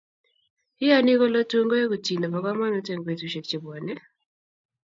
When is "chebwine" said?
3.49-3.93